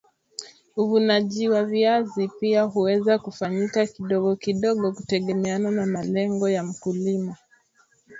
[0.75, 7.35] uvunaji wa viazi pia huweza kufanyika kidogo kidogo kutegemeana na malengo ya mkulima